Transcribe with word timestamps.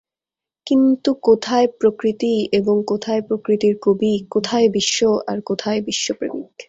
কিন্তু 0.67 1.09
কোথায় 1.23 1.67
প্রকৃতি 1.79 2.27
এবং 2.59 2.75
কোথায় 2.91 3.21
প্রকৃতির 3.27 3.75
কবি, 3.81 4.13
কোথায় 4.31 4.67
বিশ্ব 4.75 4.99
আর 5.27 5.37
কোথায় 5.49 5.79
বিশ্বপ্রেমিক! 5.87 6.47